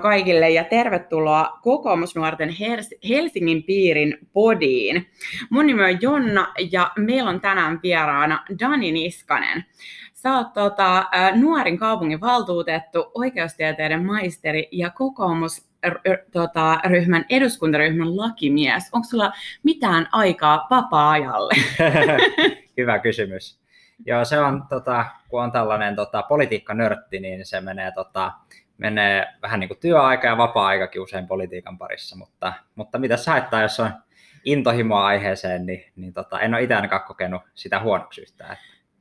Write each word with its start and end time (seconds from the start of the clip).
Kaikille 0.00 0.50
ja 0.50 0.64
tervetuloa 0.64 1.58
Kokoomusnuorten 1.62 2.54
Helsingin 3.08 3.62
piirin 3.62 4.18
podiin. 4.32 5.10
Mun 5.50 5.66
nimi 5.66 5.84
on 5.84 5.98
Jonna 6.02 6.52
ja 6.72 6.90
meillä 6.98 7.30
on 7.30 7.40
tänään 7.40 7.80
vieraana 7.82 8.44
Dani 8.60 8.92
Niskanen. 8.92 9.64
Sä 10.12 10.36
oot 10.36 10.52
tota, 10.52 11.06
nuorin 11.34 11.78
kaupungin 11.78 12.20
valtuutettu, 12.20 13.10
oikeustieteiden 13.14 14.06
maisteri 14.06 14.68
ja 14.72 14.90
kokoomus 14.90 15.70
tota, 16.32 16.80
ryhmän, 16.84 17.24
eduskuntaryhmän 17.28 18.16
lakimies. 18.16 18.88
Onko 18.92 19.08
sulla 19.10 19.32
mitään 19.62 20.08
aikaa 20.12 20.66
vapaa-ajalle? 20.70 21.54
Hyvä 22.76 22.98
kysymys. 22.98 23.60
Joo, 24.06 24.24
se 24.24 24.38
on, 24.38 24.62
tota, 24.68 25.06
kun 25.28 25.42
on 25.42 25.52
tällainen 25.52 25.96
tota, 25.96 26.22
politiikkanörtti, 26.22 27.20
niin 27.20 27.46
se 27.46 27.60
menee 27.60 27.92
tota, 27.92 28.32
menee 28.80 29.26
vähän 29.42 29.60
niin 29.60 29.68
kuin 29.68 29.80
työaika 29.80 30.26
ja 30.26 30.38
vapaa-aikakin 30.38 31.02
usein 31.02 31.26
politiikan 31.26 31.78
parissa, 31.78 32.16
mutta, 32.16 32.52
mutta 32.74 32.98
mitä 32.98 33.16
sä 33.16 33.30
haittaa, 33.30 33.62
jos 33.62 33.80
on 33.80 33.90
intohimoa 34.44 35.06
aiheeseen, 35.06 35.66
niin, 35.66 35.84
niin 35.96 36.12
tota, 36.12 36.40
en 36.40 36.54
ole 36.54 36.62
itse 36.62 36.74
ainakaan 36.74 37.02
kokenut 37.02 37.42
sitä 37.54 37.80
huonoksi 37.80 38.20
yhtään. 38.20 38.56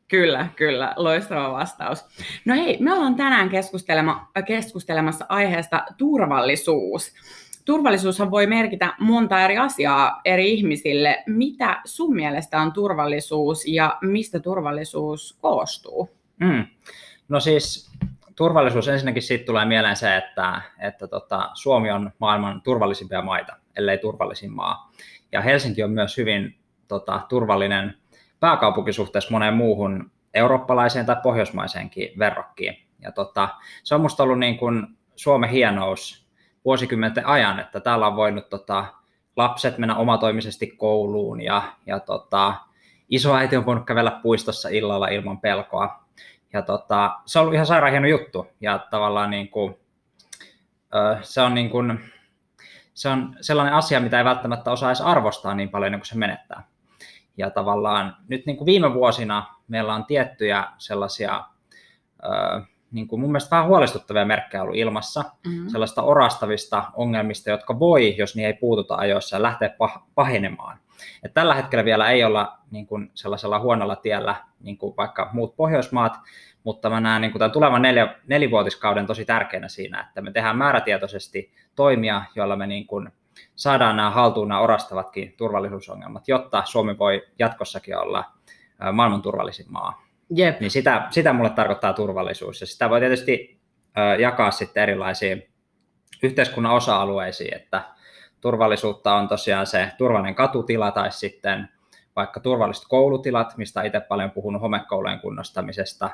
Kyllä, 0.08 0.48
kyllä. 0.56 0.94
Loistava 0.96 1.52
vastaus. 1.52 2.06
No 2.46 2.56
hei, 2.56 2.78
me 2.80 2.94
ollaan 2.94 3.16
tänään 3.16 3.50
keskustelema, 3.50 4.32
keskustelemassa 4.46 5.26
aiheesta 5.30 5.84
turvallisuus. 5.98 7.14
Turvallisuushan 7.66 8.32
voi 8.32 8.48
merkitä 8.48 8.94
monta 9.00 9.42
eri 9.42 9.58
asiaa 9.58 10.22
eri 10.26 10.54
ihmisille. 10.54 11.24
Mitä 11.28 11.82
sun 11.86 12.16
mielestä 12.16 12.62
on 12.62 12.74
turvallisuus 12.74 13.68
ja 13.68 13.98
mistä 14.02 14.40
turvallisuus 14.40 15.38
koostuu? 15.42 16.10
Mm. 16.40 16.66
No 17.30 17.40
siis 17.40 17.92
turvallisuus, 18.40 18.88
ensinnäkin 18.88 19.24
siitä 19.24 19.46
tulee 19.46 19.66
mieleen 19.66 19.96
se, 19.96 20.18
että, 20.18 20.62
että 20.80 21.08
tota, 21.08 21.50
Suomi 21.54 21.92
on 21.92 22.12
maailman 22.20 22.62
turvallisimpia 22.62 23.22
maita, 23.22 23.56
ellei 23.76 23.98
turvallisin 23.98 24.52
maa. 24.52 24.92
Ja 25.32 25.42
Helsinki 25.42 25.84
on 25.84 25.92
myös 25.92 26.18
hyvin 26.18 26.60
tota, 26.88 27.22
turvallinen 27.30 27.94
pääkaupunki 28.40 28.94
suhteessa 28.94 29.32
moneen 29.32 29.54
muuhun 29.54 30.12
eurooppalaiseen 30.34 31.06
tai 31.06 31.16
pohjoismaiseenkin 31.24 32.20
verrokkiin. 32.20 32.78
Ja 33.00 33.12
tota, 33.12 33.50
se 33.84 33.96
on 33.96 34.02
minusta 34.02 34.24
ollut 34.24 34.40
niin 34.40 34.58
kuin 34.58 34.88
Suomen 35.16 35.50
hienous 35.50 36.28
vuosikymmenten 36.66 37.26
ajan, 37.26 37.60
että 37.60 37.80
täällä 37.80 38.08
on 38.08 38.16
voinut 38.16 38.50
tota, 38.50 38.86
lapset 39.36 39.78
mennä 39.78 39.96
omatoimisesti 39.96 40.68
kouluun 40.68 41.42
ja, 41.42 41.62
ja 41.86 42.00
tota, 42.00 42.54
isoäiti 43.10 43.58
on 43.58 43.66
voinut 43.66 43.86
kävellä 43.86 44.12
puistossa 44.12 44.70
illalla 44.70 45.08
ilman 45.08 45.42
pelkoa 45.42 46.09
ja 46.54 46.62
tota, 46.62 47.20
se 47.26 47.40
on 47.40 47.42
ollut 47.42 47.54
ihan 47.54 47.66
sairaan 47.66 47.92
hieno 47.92 48.08
juttu. 48.08 48.48
Ja 48.62 48.80
tavallaan 48.92 49.30
niin 49.30 49.50
kuin, 49.50 49.76
se 51.22 51.42
on 51.42 51.54
niin 51.54 51.70
kuin, 51.70 52.00
se 52.94 53.10
on 53.10 53.36
sellainen 53.42 53.74
asia, 53.74 54.00
mitä 54.00 54.18
ei 54.18 54.26
välttämättä 54.26 54.72
osaa 54.72 54.90
edes 54.90 55.02
arvostaa 55.02 55.54
niin 55.54 55.70
paljon 55.70 55.92
kuin 55.92 56.06
se 56.06 56.18
menettää. 56.18 56.64
Ja 57.38 57.50
tavallaan 57.50 58.16
nyt 58.28 58.46
niin 58.46 58.58
kuin 58.58 58.66
viime 58.66 58.94
vuosina 58.94 59.56
meillä 59.68 59.94
on 59.94 60.06
tiettyjä 60.06 60.68
sellaisia 60.78 61.44
niin 62.92 63.08
kuin 63.08 63.20
mun 63.20 63.32
mielestä 63.32 63.52
vähän 63.52 63.68
huolestuttavia 63.68 64.26
merkkejä 64.26 64.64
ollut 64.64 64.76
ilmassa, 64.76 65.24
mm-hmm. 65.48 65.70
sellaista 65.70 66.02
orastavista 66.02 66.84
ongelmista, 66.94 67.50
jotka 67.50 67.80
voi, 67.80 68.18
jos 68.18 68.36
niihin 68.36 68.48
ei 68.48 68.60
puututa 68.60 68.96
ajoissa, 68.96 69.42
lähteä 69.42 69.70
pahenemaan. 70.16 70.78
Et 71.24 71.34
tällä 71.34 71.56
hetkellä 71.56 71.86
vielä 71.86 72.10
ei 72.10 72.24
olla 72.24 72.58
niin 72.72 72.88
kuin 72.88 73.12
sellaisella 73.14 73.60
huonolla 73.60 73.96
tiellä, 73.96 74.36
niin 74.60 74.78
kuin 74.78 74.98
vaikka 74.98 75.30
muut 75.34 75.56
Pohjoismaat, 75.56 76.14
mutta 76.64 76.90
mä 76.90 77.00
näen 77.00 77.22
niin 77.22 77.32
kuin 77.32 77.40
tämän 77.40 77.52
tulevan 77.52 77.82
neljä, 77.82 78.16
nelivuotiskauden 78.28 79.08
tosi 79.08 79.26
tärkeänä 79.26 79.68
siinä, 79.68 80.02
että 80.08 80.22
me 80.22 80.32
tehdään 80.32 80.58
määrätietoisesti 80.58 81.54
toimia, 81.76 82.22
joilla 82.36 82.56
me 82.56 82.68
niin 82.68 82.88
kuin 82.88 83.10
saadaan 83.56 83.98
nämä 83.98 84.10
haltuun 84.10 84.48
nämä 84.48 84.62
orastavatkin 84.62 85.34
turvallisuusongelmat, 85.38 86.28
jotta 86.28 86.64
Suomi 86.66 86.98
voi 86.98 87.28
jatkossakin 87.40 87.98
olla 87.98 88.26
maailman 88.94 89.22
turvallisin 89.22 89.66
maa. 89.70 90.06
Jep. 90.36 90.60
Niin 90.60 90.72
sitä, 90.72 91.08
sitä 91.10 91.34
mulle 91.34 91.50
tarkoittaa 91.50 91.94
turvallisuus. 91.94 92.62
Ja 92.62 92.68
sitä 92.68 92.90
voi 92.90 93.00
tietysti 93.00 93.60
jakaa 94.20 94.52
sitten 94.52 94.84
erilaisiin 94.84 95.50
yhteiskunnan 96.24 96.74
osa-alueisiin, 96.74 97.56
että 97.56 97.82
turvallisuutta 98.42 99.16
on 99.16 99.28
tosiaan 99.28 99.68
se 99.68 99.92
turvallinen 99.98 100.36
katutila 100.36 100.92
tai 100.92 101.12
sitten 101.12 101.70
vaikka 102.16 102.40
turvalliset 102.40 102.84
koulutilat, 102.90 103.58
mistä 103.58 103.84
itse 103.84 104.00
paljon 104.00 104.32
puhunut 104.32 104.62
homekoulujen 104.62 105.20
kunnostamisesta, 105.20 106.10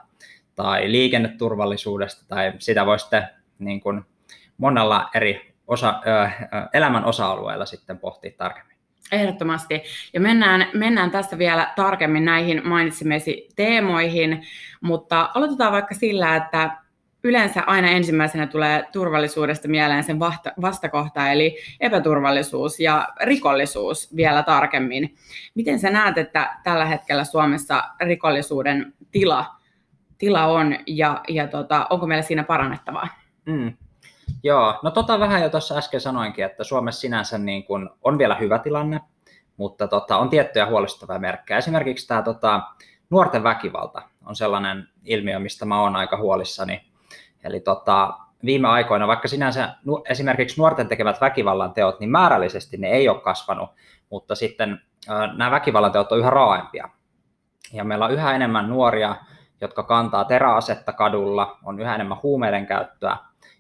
tai 0.56 0.92
liikenneturvallisuudesta, 0.92 2.26
tai 2.28 2.54
sitä 2.60 2.86
voi 2.86 3.00
sitten 3.00 3.28
niin 3.60 3.82
kuin 3.82 4.02
monella 4.58 5.10
eri 5.14 5.54
osa, 5.68 6.02
ö, 6.08 6.30
elämän 6.74 7.06
osa-alueella 7.06 7.66
sitten 7.66 7.98
pohtia 7.98 8.32
tarkemmin. 8.38 8.76
Ehdottomasti. 9.12 9.84
Ja 10.14 10.20
mennään, 10.20 10.68
mennään 10.74 11.12
tässä 11.12 11.38
vielä 11.38 11.74
tarkemmin 11.76 12.26
näihin 12.26 12.68
mainitsemesi 12.68 13.50
teemoihin, 13.56 14.46
mutta 14.82 15.30
aloitetaan 15.34 15.72
vaikka 15.72 15.96
sillä, 15.96 16.36
että 16.36 16.78
yleensä 17.26 17.64
aina 17.68 17.88
ensimmäisenä 17.88 18.48
tulee 18.48 18.88
turvallisuudesta 18.92 19.68
mieleen 19.68 20.04
sen 20.04 20.20
vastakohta, 20.62 21.32
eli 21.32 21.58
epäturvallisuus 21.80 22.80
ja 22.80 23.08
rikollisuus 23.22 24.16
vielä 24.16 24.44
tarkemmin. 24.44 25.16
Miten 25.56 25.80
sä 25.80 25.90
näet, 25.90 26.18
että 26.18 26.58
tällä 26.64 26.86
hetkellä 26.86 27.24
Suomessa 27.24 27.84
rikollisuuden 28.02 28.94
tila, 29.12 29.46
tila 30.18 30.46
on 30.46 30.76
ja, 30.88 31.22
ja 31.28 31.48
tota, 31.48 31.88
onko 31.90 32.08
meillä 32.08 32.22
siinä 32.22 32.44
parannettavaa? 32.44 33.08
Mm. 33.46 33.74
Joo, 34.44 34.80
no 34.84 34.92
tota 34.92 35.20
vähän 35.20 35.42
jo 35.42 35.50
tuossa 35.50 35.78
äsken 35.78 36.02
sanoinkin, 36.02 36.46
että 36.46 36.64
Suomessa 36.64 37.02
sinänsä 37.02 37.38
niin 37.38 37.64
kun 37.64 37.90
on 38.04 38.18
vielä 38.18 38.36
hyvä 38.36 38.60
tilanne, 38.60 39.02
mutta 39.58 39.88
tota, 39.88 40.18
on 40.18 40.30
tiettyjä 40.30 40.66
huolestuttavia 40.66 41.20
merkkejä. 41.20 41.58
Esimerkiksi 41.58 42.08
tämä 42.08 42.22
tota, 42.22 42.62
nuorten 43.10 43.44
väkivalta 43.44 44.02
on 44.26 44.36
sellainen 44.36 44.88
ilmiö, 45.04 45.40
mistä 45.40 45.66
mä 45.66 45.82
oon 45.82 45.96
aika 45.96 46.18
huolissani 46.18 46.95
Eli 47.46 47.60
tota, 47.60 48.18
viime 48.46 48.68
aikoina, 48.68 49.08
vaikka 49.08 49.28
sinänsä 49.28 49.76
esimerkiksi 50.10 50.58
nuorten 50.58 50.88
tekemät 50.88 51.22
väkivallan 51.22 51.74
teot, 51.74 52.00
niin 52.00 52.10
määrällisesti 52.10 52.78
ne 52.78 52.88
ei 52.88 53.10
ole 53.10 53.22
kasvanut, 53.22 53.70
mutta 54.10 54.36
sitten 54.36 54.82
nämä 55.36 55.52
väkivallan 55.52 55.92
teot 55.92 56.12
on 56.12 56.20
yhä 56.20 56.30
raaempia. 56.30 56.90
Ja 57.74 57.84
meillä 57.84 58.06
on 58.06 58.12
yhä 58.12 58.36
enemmän 58.36 58.70
nuoria, 58.70 59.16
jotka 59.62 59.84
kantaa 59.84 60.26
teräasetta 60.26 60.94
kadulla, 60.94 61.58
on 61.64 61.80
yhä 61.80 61.96
enemmän 61.96 62.18
huumeiden 62.24 62.68
käyttöä 62.68 63.18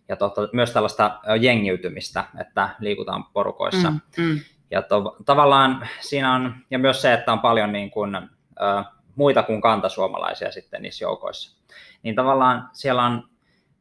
ja 0.09 0.15
tota, 0.15 0.41
myös 0.53 0.71
tällaista 0.71 1.19
jengiytymistä, 1.39 2.23
että 2.39 2.69
liikutaan 2.79 3.23
porukoissa. 3.23 3.89
Mm, 3.89 3.99
mm. 4.17 4.39
Ja 4.71 4.81
to, 4.81 5.15
tavallaan 5.25 5.87
siinä 5.99 6.33
on, 6.33 6.55
ja 6.71 6.79
myös 6.79 7.01
se, 7.01 7.13
että 7.13 7.33
on 7.33 7.39
paljon 7.39 7.71
niin 7.71 7.91
kuin, 7.91 8.15
ö, 8.15 8.83
muita 9.15 9.43
kuin 9.43 9.61
kantasuomalaisia 9.61 10.51
sitten 10.51 10.81
niissä 10.81 11.05
joukoissa. 11.05 11.65
Niin 12.03 12.15
tavallaan 12.15 12.69
siellä 12.73 13.03
on 13.03 13.29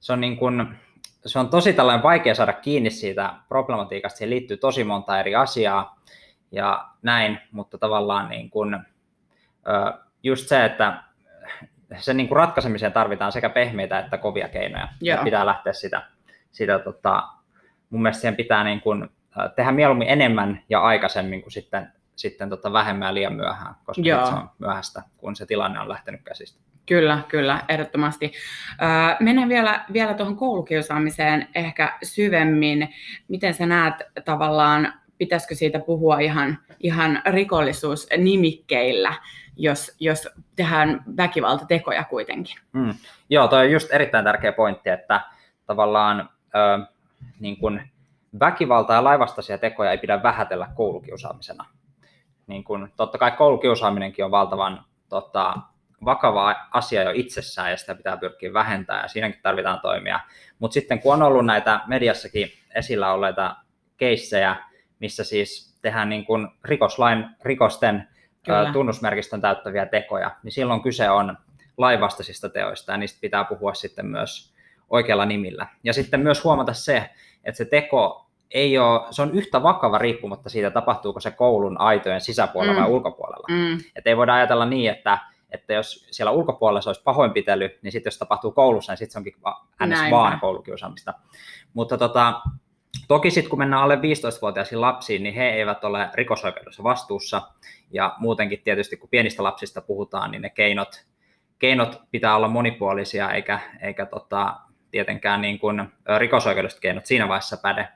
se 0.04 0.12
on, 0.12 0.20
niin 0.20 0.36
kuin, 0.36 0.78
se 1.26 1.38
on 1.38 1.48
tosi 1.48 1.72
tällainen 1.72 2.02
vaikea 2.02 2.34
saada 2.34 2.52
kiinni 2.52 2.90
siitä 2.90 3.34
problematiikasta, 3.48 4.16
siihen 4.16 4.30
liittyy 4.30 4.56
tosi 4.56 4.84
monta 4.84 5.20
eri 5.20 5.34
asiaa 5.34 6.00
ja 6.52 6.88
näin, 7.02 7.38
mutta 7.50 7.78
tavallaan 7.78 8.28
niin 8.28 8.50
kuin, 8.50 8.78
just 10.22 10.48
se, 10.48 10.64
että 10.64 11.02
sen 11.96 12.16
niin 12.16 12.28
kuin 12.28 12.36
ratkaisemiseen 12.36 12.92
tarvitaan 12.92 13.32
sekä 13.32 13.50
pehmeitä 13.50 13.98
että 13.98 14.18
kovia 14.18 14.48
keinoja. 14.48 14.88
Ja 15.00 15.20
pitää 15.24 15.46
lähteä 15.46 15.72
sitä, 15.72 16.02
sitä 16.52 16.78
tota, 16.78 17.28
mun 17.90 18.02
mielestä 18.02 18.20
siihen 18.20 18.36
pitää 18.36 18.64
niin 18.64 18.80
kuin, 18.80 19.08
tehdä 19.56 19.72
mieluummin 19.72 20.08
enemmän 20.08 20.62
ja 20.68 20.80
aikaisemmin 20.80 21.42
kuin 21.42 21.52
sitten, 21.52 21.92
sitten 22.16 22.48
tota 22.48 22.72
vähemmän 22.72 23.06
ja 23.06 23.14
liian 23.14 23.34
myöhään, 23.34 23.74
koska 23.84 24.02
se 24.02 24.34
on 24.34 24.50
myöhäistä, 24.58 25.02
kun 25.16 25.36
se 25.36 25.46
tilanne 25.46 25.80
on 25.80 25.88
lähtenyt 25.88 26.22
käsistä. 26.24 26.73
Kyllä, 26.86 27.22
kyllä, 27.28 27.60
ehdottomasti. 27.68 28.32
mennään 29.20 29.48
vielä, 29.48 29.84
vielä 29.92 30.14
tuohon 30.14 30.36
koulukiusaamiseen 30.36 31.48
ehkä 31.54 31.98
syvemmin. 32.02 32.94
Miten 33.28 33.54
sä 33.54 33.66
näet 33.66 33.94
tavallaan, 34.24 34.92
pitäisikö 35.18 35.54
siitä 35.54 35.78
puhua 35.78 36.18
ihan, 36.18 36.58
ihan 36.80 37.22
rikollisuusnimikkeillä, 37.26 39.14
jos, 39.56 39.96
jos 40.00 40.28
tehdään 40.56 41.04
väkivaltatekoja 41.16 42.04
kuitenkin? 42.04 42.56
Mm. 42.72 42.94
Joo, 43.30 43.48
toi 43.48 43.66
on 43.66 43.72
just 43.72 43.92
erittäin 43.92 44.24
tärkeä 44.24 44.52
pointti, 44.52 44.90
että 44.90 45.20
tavallaan 45.66 46.28
ö, 46.54 46.86
niin 47.40 47.56
kun 47.56 47.80
väkivalta 48.40 48.92
ja 48.92 49.04
laivastaisia 49.04 49.58
tekoja 49.58 49.90
ei 49.90 49.98
pidä 49.98 50.22
vähätellä 50.22 50.68
koulukiusaamisena. 50.74 51.64
Niin 52.46 52.64
kun, 52.64 52.92
totta 52.96 53.18
kai 53.18 53.30
koulukiusaaminenkin 53.30 54.24
on 54.24 54.30
valtavan 54.30 54.84
tota, 55.08 55.54
vakava 56.04 56.54
asia 56.70 57.02
jo 57.02 57.10
itsessään 57.14 57.70
ja 57.70 57.76
sitä 57.76 57.94
pitää 57.94 58.16
pyrkiä 58.16 58.52
vähentämään 58.52 59.04
ja 59.04 59.08
siinäkin 59.08 59.40
tarvitaan 59.42 59.80
toimia. 59.80 60.20
Mutta 60.58 60.74
sitten 60.74 61.00
kun 61.00 61.14
on 61.14 61.22
ollut 61.22 61.46
näitä 61.46 61.80
mediassakin 61.86 62.50
esillä 62.74 63.12
olleita 63.12 63.56
keissejä, 63.96 64.56
missä 65.00 65.24
siis 65.24 65.78
tehdään 65.82 66.08
niin 66.08 66.26
kuin 66.26 66.48
rikoslain 66.64 67.26
rikosten 67.42 68.08
Kyllä. 68.44 68.72
tunnusmerkistön 68.72 69.40
täyttäviä 69.40 69.86
tekoja, 69.86 70.36
niin 70.42 70.52
silloin 70.52 70.82
kyse 70.82 71.10
on 71.10 71.36
lainvastaisista 71.78 72.48
teoista 72.48 72.92
ja 72.92 72.98
niistä 72.98 73.18
pitää 73.20 73.44
puhua 73.44 73.74
sitten 73.74 74.06
myös 74.06 74.54
oikealla 74.90 75.26
nimillä. 75.26 75.66
Ja 75.84 75.92
sitten 75.92 76.20
myös 76.20 76.44
huomata 76.44 76.72
se, 76.72 77.10
että 77.44 77.58
se 77.58 77.64
teko 77.64 78.30
ei 78.50 78.78
ole, 78.78 79.00
se 79.10 79.22
on 79.22 79.34
yhtä 79.34 79.62
vakava 79.62 79.98
riippumatta 79.98 80.50
siitä, 80.50 80.70
tapahtuuko 80.70 81.20
se 81.20 81.30
koulun 81.30 81.80
aitojen 81.80 82.20
sisäpuolella 82.20 82.74
mm. 82.74 82.80
vai 82.80 82.90
ulkopuolella. 82.90 83.46
Mm. 83.50 83.78
Että 83.96 84.10
ei 84.10 84.16
voida 84.16 84.34
ajatella 84.34 84.66
niin, 84.66 84.90
että, 84.90 85.18
että 85.54 85.72
jos 85.72 86.06
siellä 86.10 86.30
ulkopuolella 86.30 86.80
se 86.80 86.88
olisi 86.88 87.02
pahoinpitely, 87.02 87.78
niin 87.82 87.92
sitten 87.92 88.10
jos 88.10 88.18
tapahtuu 88.18 88.52
koulussa, 88.52 88.92
niin 88.92 88.98
sitten 88.98 89.12
se 89.12 89.18
onkin 89.18 89.34
ns. 89.86 90.10
vaan 90.10 90.40
koulukiusaamista. 90.40 91.14
Mutta 91.74 91.98
tota, 91.98 92.40
Toki 93.08 93.30
sitten 93.30 93.50
kun 93.50 93.58
mennään 93.58 93.82
alle 93.82 93.96
15-vuotiaisiin 93.96 94.80
lapsiin, 94.80 95.22
niin 95.22 95.34
he 95.34 95.48
eivät 95.48 95.84
ole 95.84 96.10
rikosoikeudessa 96.14 96.82
vastuussa. 96.82 97.42
Ja 97.90 98.16
muutenkin 98.18 98.60
tietysti 98.64 98.96
kun 98.96 99.08
pienistä 99.08 99.42
lapsista 99.42 99.80
puhutaan, 99.80 100.30
niin 100.30 100.42
ne 100.42 100.50
keinot, 100.50 101.04
keinot 101.58 102.02
pitää 102.10 102.36
olla 102.36 102.48
monipuolisia, 102.48 103.30
eikä, 103.30 103.60
eikä 103.80 104.06
tota, 104.06 104.56
tietenkään 104.90 105.40
niin 105.40 105.58
kuin 105.58 105.88
rikosoikeudelliset 106.18 106.80
keinot 106.80 107.06
siinä 107.06 107.28
vaiheessa 107.28 107.56
päde. 107.56 107.88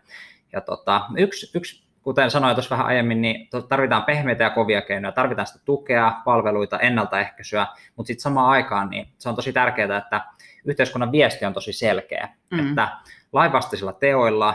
Ja 0.52 0.60
tota, 0.60 1.00
yksi, 1.16 1.58
yksi, 1.58 1.87
kuten 2.08 2.30
sanoin 2.30 2.56
tuossa 2.56 2.70
vähän 2.76 2.86
aiemmin, 2.86 3.20
niin 3.20 3.48
tarvitaan 3.68 4.04
pehmeitä 4.04 4.44
ja 4.44 4.50
kovia 4.50 4.82
keinoja, 4.82 5.12
tarvitaan 5.12 5.46
sitä 5.46 5.58
tukea, 5.64 6.12
palveluita, 6.24 6.78
ennaltaehkäisyä, 6.78 7.66
mutta 7.96 8.06
sitten 8.06 8.22
samaan 8.22 8.50
aikaan 8.50 8.90
niin 8.90 9.08
se 9.18 9.28
on 9.28 9.34
tosi 9.34 9.52
tärkeää, 9.52 9.98
että 9.98 10.24
yhteiskunnan 10.64 11.12
viesti 11.12 11.44
on 11.44 11.52
tosi 11.52 11.72
selkeä, 11.72 12.28
mm. 12.50 12.68
että 12.68 12.88
lainvastaisilla 13.32 13.92
teoilla 13.92 14.54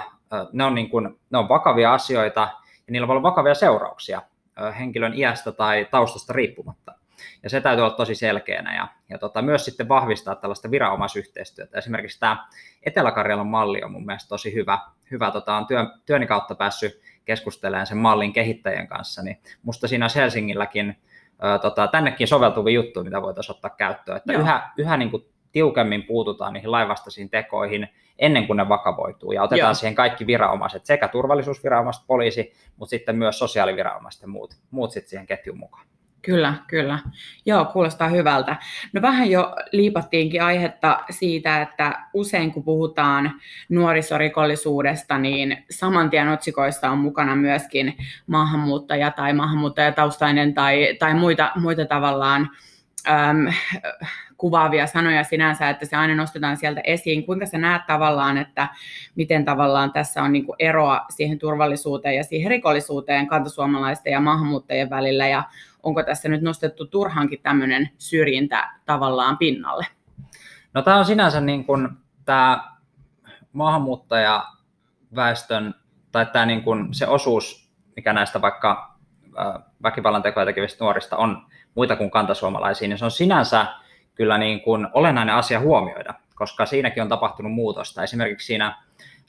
ne 0.51 0.63
on, 0.63 0.75
niin 0.75 0.89
kuin, 0.89 1.19
ne 1.29 1.38
on 1.38 1.50
vakavia 1.50 1.94
asioita 1.94 2.41
ja 2.88 2.91
niillä 2.91 3.07
voi 3.07 3.13
olla 3.13 3.23
vakavia 3.23 3.55
seurauksia 3.55 4.21
henkilön 4.79 5.13
iästä 5.13 5.51
tai 5.51 5.88
taustasta 5.91 6.33
riippumatta. 6.33 6.94
Ja 7.44 7.50
se 7.50 7.61
täytyy 7.61 7.83
olla 7.83 7.95
tosi 7.95 8.15
selkeänä 8.15 8.75
ja, 8.75 8.88
ja 9.09 9.17
tota, 9.17 9.41
myös 9.41 9.65
sitten 9.65 9.89
vahvistaa 9.89 10.35
tällaista 10.35 10.71
viranomaisyhteistyötä. 10.71 11.77
Esimerkiksi 11.77 12.19
tämä 12.19 12.47
Etelä-Karjalan 12.83 13.47
malli 13.47 13.83
on 13.83 13.91
mun 13.91 14.05
mielestä 14.05 14.29
tosi 14.29 14.53
hyvä. 14.53 14.79
hyvä 15.11 15.31
tota, 15.31 15.55
on 15.55 15.67
työn, 15.67 15.91
työni 16.05 16.27
kautta 16.27 16.55
päässyt 16.55 17.03
keskustelemaan 17.25 17.88
sen 17.88 17.98
mallin 17.98 18.34
kehittäjien 18.34 18.88
kanssa, 18.88 19.24
niin 19.24 19.38
musta 19.64 19.88
siinä 19.88 20.06
olisi 20.06 20.20
Helsingilläkin 20.20 20.98
ö, 21.44 21.60
tota, 21.60 21.88
tännekin 21.88 22.28
soveltuvia 22.28 22.74
juttuja, 22.74 23.04
mitä 23.04 23.22
voitaisiin 23.22 23.56
ottaa 23.56 23.70
käyttöön. 23.78 24.18
Että 24.18 24.34
yhä, 24.34 24.70
yhä 24.78 24.98
niin 24.98 25.12
kuin 25.12 25.25
tiukemmin 25.52 26.04
puututaan 26.04 26.54
niihin 26.54 26.72
lainvastaisiin 26.72 27.30
tekoihin 27.30 27.88
ennen 28.20 28.48
kuin 28.48 28.58
ne 28.58 28.70
vakavoituu 28.70 29.31
ja 29.31 29.44
otetaan 29.44 29.70
Joo. 29.70 29.74
siihen 29.74 29.96
kaikki 29.96 30.28
viranomaiset, 30.28 30.86
sekä 30.86 31.08
turvallisuusviranomaiset, 31.08 32.04
poliisi, 32.08 32.54
mutta 32.78 32.90
sitten 32.90 33.16
myös 33.16 33.40
sosiaaliviranomaiset 33.40 34.22
ja 34.22 34.28
muut, 34.28 34.56
muut 34.72 34.92
sitten 34.92 35.10
siihen 35.10 35.28
ketjun 35.28 35.58
mukaan. 35.58 35.86
Kyllä, 36.25 36.54
kyllä. 36.68 37.00
Joo, 37.46 37.66
kuulostaa 37.66 38.08
hyvältä. 38.08 38.56
No 38.94 39.02
vähän 39.02 39.30
jo 39.30 39.56
liipattiinkin 39.72 40.44
aihetta 40.44 41.00
siitä, 41.10 41.62
että 41.62 42.00
usein 42.14 42.52
kun 42.52 42.64
puhutaan 42.64 43.31
nuorisorikollisuudesta, 43.70 45.18
niin 45.18 45.66
saman 45.70 46.10
tien 46.10 46.30
otsikoissa 46.30 46.90
on 46.90 46.98
mukana 46.98 47.36
myöskin 47.36 47.98
maahanmuuttaja 48.28 49.12
tai 49.12 49.34
maahanmuuttajataustainen 49.34 50.54
tai, 50.54 50.96
tai 51.00 51.14
muita, 51.14 51.52
muita 51.56 51.86
tavallaan 51.86 52.50
äm, 53.10 53.54
kuvaavia 54.38 54.88
sanoja 54.88 55.24
sinänsä, 55.24 55.70
että 55.70 55.86
se 55.86 55.96
aina 55.96 56.16
nostetaan 56.16 56.58
sieltä 56.58 56.81
esiin. 56.84 57.25
Kuinka 57.25 57.46
sä 57.46 57.58
näet 57.58 57.81
tavallaan, 57.88 58.38
että 58.38 58.68
miten 59.16 59.46
tavallaan 59.46 59.92
tässä 59.92 60.24
on 60.24 60.34
niin 60.34 60.46
eroa 60.60 61.06
siihen 61.10 61.40
turvallisuuteen 61.40 62.16
ja 62.16 62.24
siihen 62.24 62.52
rikollisuuteen 62.52 63.28
kantasuomalaisten 63.28 64.14
ja 64.14 64.20
maahanmuuttajien 64.20 64.90
välillä, 64.90 65.28
ja 65.28 65.44
onko 65.83 66.03
tässä 66.03 66.30
nyt 66.30 66.41
nostettu 66.41 66.85
turhankin 66.85 67.41
tämmöinen 67.41 67.89
syrjintä 67.97 68.69
tavallaan 68.85 69.38
pinnalle? 69.38 69.88
No 70.74 70.81
tämä 70.81 70.97
on 70.97 71.06
sinänsä 71.06 71.41
niin 71.41 71.65
kuin 71.65 71.89
tämä 72.25 72.74
maahanmuuttajaväestön, 73.53 75.75
tai 76.12 76.25
tämä 76.25 76.45
niin 76.45 76.63
kuin 76.63 76.94
se 76.94 77.07
osuus, 77.07 77.71
mikä 77.95 78.13
näistä 78.13 78.41
vaikka 78.41 78.95
väkivallan 79.83 80.24
tekoja 80.24 80.45
tekevistä 80.45 80.83
nuorista 80.83 81.18
on 81.18 81.45
muita 81.75 81.95
kuin 81.95 82.12
kantasuomalaisia, 82.12 82.88
niin 82.88 82.97
se 82.97 83.06
on 83.06 83.12
sinänsä 83.12 83.65
kyllä 84.15 84.38
niin 84.38 84.62
kuin 84.62 84.88
olennainen 84.94 85.36
asia 85.36 85.59
huomioida, 85.59 86.13
koska 86.36 86.65
siinäkin 86.65 87.03
on 87.03 87.09
tapahtunut 87.09 87.51
muutosta. 87.51 88.03
Esimerkiksi 88.03 88.47
siinä 88.47 88.77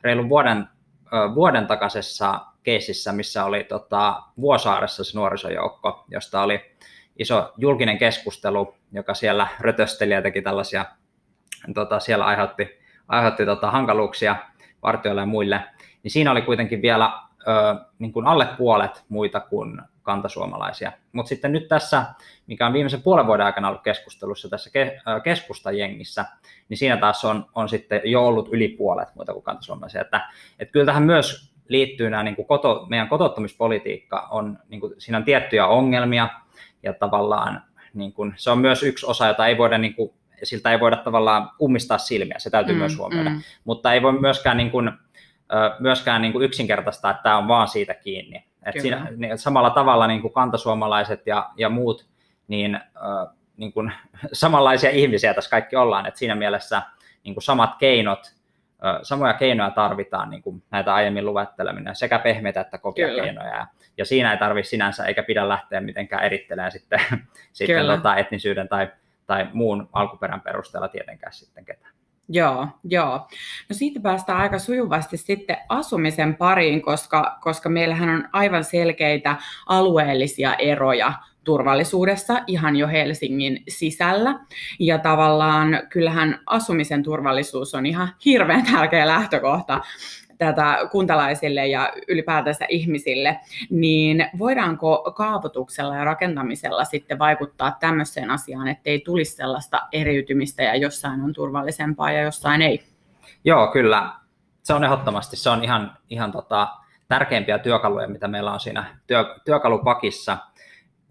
reilun 0.02 0.28
vuoden, 0.28 0.68
vuoden 1.34 1.66
takaisessa 1.66 2.40
keisissä, 2.62 3.12
missä 3.12 3.44
oli 3.44 3.64
tota, 3.64 4.22
Vuosaaressa 4.40 5.04
se 5.04 5.18
nuorisojoukko, 5.18 6.04
josta 6.08 6.42
oli 6.42 6.60
iso 7.16 7.52
julkinen 7.56 7.98
keskustelu, 7.98 8.74
joka 8.92 9.14
siellä 9.14 9.46
rötösteli 9.60 10.14
ja 10.14 10.22
teki 10.22 10.42
tällaisia, 10.42 10.84
tota, 11.74 12.00
siellä 12.00 12.24
aiheutti, 12.24 12.68
aiheutti 13.08 13.46
tota, 13.46 13.70
hankaluuksia 13.70 14.36
vartijoille 14.82 15.22
ja 15.22 15.26
muille, 15.26 15.60
niin 16.02 16.10
siinä 16.10 16.30
oli 16.30 16.42
kuitenkin 16.42 16.82
vielä 16.82 17.12
ö, 17.40 17.84
niin 17.98 18.12
kuin 18.12 18.26
alle 18.26 18.48
puolet 18.58 19.04
muita 19.08 19.40
kuin 19.40 19.82
kantasuomalaisia. 20.04 20.92
Mutta 21.12 21.28
sitten 21.28 21.52
nyt 21.52 21.68
tässä, 21.68 22.04
mikä 22.46 22.66
on 22.66 22.72
viimeisen 22.72 23.02
puolen 23.02 23.26
vuoden 23.26 23.46
aikana 23.46 23.68
ollut 23.68 23.82
keskustelussa 23.82 24.48
tässä 24.48 24.70
keskustajengissä, 25.24 26.24
niin 26.68 26.78
siinä 26.78 26.96
taas 26.96 27.24
on, 27.24 27.46
on 27.54 27.68
sitten 27.68 28.00
jo 28.04 28.26
ollut 28.26 28.48
yli 28.52 28.68
puolet 28.68 29.08
muita 29.14 29.32
kuin 29.32 29.42
kantasuomalaisia. 29.42 30.00
Että, 30.00 30.28
että 30.58 30.72
kyllä 30.72 30.86
tähän 30.86 31.02
myös 31.02 31.54
liittyy 31.68 32.10
nämä 32.10 32.22
niin 32.22 32.36
kuin 32.36 32.46
koto, 32.46 32.86
meidän 32.88 33.08
kotouttamispolitiikka, 33.08 34.28
on, 34.30 34.58
niin 34.68 34.80
kuin, 34.80 34.94
siinä 34.98 35.18
on 35.18 35.24
tiettyjä 35.24 35.66
ongelmia 35.66 36.28
ja 36.82 36.92
tavallaan 36.92 37.62
niin 37.94 38.12
kuin, 38.12 38.34
se 38.36 38.50
on 38.50 38.58
myös 38.58 38.82
yksi 38.82 39.06
osa, 39.06 39.26
jota 39.26 39.46
ei 39.46 39.58
voida 39.58 39.78
niin 39.78 39.94
kuin, 39.94 40.14
siltä 40.42 40.72
ei 40.72 40.80
voida 40.80 40.96
tavallaan 40.96 41.50
ummistaa 41.60 41.98
silmiä, 41.98 42.38
se 42.38 42.50
täytyy 42.50 42.74
mm, 42.74 42.78
myös 42.78 42.98
huomioida. 42.98 43.30
Mm. 43.30 43.40
Mutta 43.64 43.92
ei 43.92 44.02
voi 44.02 44.20
myöskään, 44.20 44.56
niin 44.56 44.70
kuin, 44.70 44.92
myöskään 45.78 46.22
niin 46.22 46.32
kuin 46.32 46.44
yksinkertaistaa, 46.44 47.10
että 47.10 47.22
tämä 47.22 47.38
on 47.38 47.48
vaan 47.48 47.68
siitä 47.68 47.94
kiinni. 47.94 48.44
Et 48.66 48.80
siinä, 48.80 49.08
niin, 49.16 49.38
samalla 49.38 49.70
tavalla 49.70 50.06
niin 50.06 50.20
kuin 50.20 50.32
kantasuomalaiset 50.32 51.26
ja, 51.26 51.50
ja 51.56 51.68
muut, 51.68 52.06
niin, 52.48 52.74
äh, 52.74 53.34
niin 53.56 53.72
kuin, 53.72 53.92
samanlaisia 54.32 54.90
ihmisiä 54.90 55.34
tässä 55.34 55.50
kaikki 55.50 55.76
ollaan. 55.76 56.06
Et 56.06 56.16
siinä 56.16 56.34
mielessä 56.34 56.82
niin 57.24 57.34
kuin 57.34 57.42
samat 57.42 57.74
keinot, 57.78 58.34
äh, 58.84 58.98
samoja 59.02 59.34
keinoja 59.34 59.70
tarvitaan, 59.70 60.30
niin 60.30 60.42
kuin 60.42 60.62
näitä 60.70 60.94
aiemmin 60.94 61.26
luetteleminen, 61.26 61.96
sekä 61.96 62.18
pehmeitä 62.18 62.60
että 62.60 62.78
kovia 62.78 63.06
Kyllä. 63.06 63.22
keinoja. 63.22 63.56
Ja, 63.56 63.66
ja 63.98 64.04
siinä 64.04 64.32
ei 64.32 64.38
tarvitse 64.38 64.70
sinänsä, 64.70 65.04
eikä 65.04 65.22
pidä 65.22 65.48
lähteä 65.48 65.80
mitenkään 65.80 66.24
erittelemään 66.24 66.72
sitten, 66.72 67.00
sitten 67.52 67.86
tota 67.86 68.16
etnisyyden 68.16 68.68
tai, 68.68 68.88
tai 69.26 69.46
muun 69.52 69.88
alkuperän 69.92 70.40
perusteella 70.40 70.88
tietenkään 70.88 71.32
sitten 71.32 71.64
ketään. 71.64 71.94
Joo, 72.28 72.68
joo. 72.84 73.28
No 73.68 73.72
siitä 73.72 74.00
päästään 74.00 74.38
aika 74.38 74.58
sujuvasti 74.58 75.16
sitten 75.16 75.56
asumisen 75.68 76.36
pariin, 76.36 76.82
koska, 76.82 77.38
koska 77.40 77.68
meillähän 77.68 78.08
on 78.08 78.28
aivan 78.32 78.64
selkeitä 78.64 79.36
alueellisia 79.66 80.54
eroja 80.54 81.12
turvallisuudessa 81.44 82.42
ihan 82.46 82.76
jo 82.76 82.88
Helsingin 82.88 83.62
sisällä. 83.68 84.38
Ja 84.78 84.98
tavallaan 84.98 85.82
kyllähän 85.90 86.38
asumisen 86.46 87.02
turvallisuus 87.02 87.74
on 87.74 87.86
ihan 87.86 88.08
hirveän 88.24 88.66
tärkeä 88.72 89.06
lähtökohta 89.06 89.80
tätä 90.38 90.78
kuntalaisille 90.90 91.66
ja 91.66 91.92
ylipäätänsä 92.08 92.64
ihmisille, 92.68 93.40
niin 93.70 94.30
voidaanko 94.38 95.12
kaavoituksella 95.16 95.96
ja 95.96 96.04
rakentamisella 96.04 96.84
sitten 96.84 97.18
vaikuttaa 97.18 97.76
tämmöiseen 97.80 98.30
asiaan, 98.30 98.68
ettei 98.68 99.00
tulisi 99.00 99.36
sellaista 99.36 99.82
eriytymistä 99.92 100.62
ja 100.62 100.76
jossain 100.76 101.20
on 101.20 101.32
turvallisempaa 101.32 102.12
ja 102.12 102.22
jossain 102.22 102.62
ei? 102.62 102.84
Joo, 103.44 103.66
kyllä. 103.66 104.12
Se 104.62 104.74
on 104.74 104.84
ehdottomasti, 104.84 105.36
se 105.36 105.50
on 105.50 105.64
ihan, 105.64 105.92
ihan 106.10 106.32
tota, 106.32 106.68
tärkeimpiä 107.08 107.58
työkaluja, 107.58 108.08
mitä 108.08 108.28
meillä 108.28 108.52
on 108.52 108.60
siinä 108.60 108.84
työ, 109.06 109.24
työkalupakissa, 109.44 110.38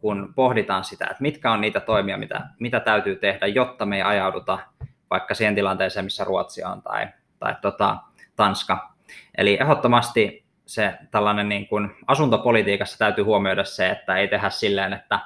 kun 0.03 0.33
pohditaan 0.35 0.83
sitä, 0.83 1.05
että 1.05 1.21
mitkä 1.21 1.51
on 1.51 1.61
niitä 1.61 1.79
toimia, 1.79 2.17
mitä, 2.17 2.41
mitä 2.59 2.79
täytyy 2.79 3.15
tehdä, 3.15 3.47
jotta 3.47 3.85
me 3.85 3.95
ei 3.95 4.01
ajauduta 4.01 4.59
vaikka 5.09 5.33
siihen 5.33 5.55
tilanteeseen, 5.55 6.05
missä 6.05 6.23
Ruotsi 6.23 6.63
on 6.63 6.81
tai, 6.81 7.07
tai 7.39 7.55
tota, 7.61 7.97
Tanska. 8.35 8.93
Eli 9.37 9.57
ehdottomasti 9.61 10.45
se 10.65 10.93
tällainen 11.11 11.49
niin 11.49 11.67
kuin 11.67 11.95
asuntopolitiikassa 12.07 12.97
täytyy 12.97 13.23
huomioida 13.23 13.63
se, 13.63 13.89
että 13.89 14.15
ei 14.15 14.27
tehdä 14.27 14.49
silleen, 14.49 14.93
että, 14.93 15.19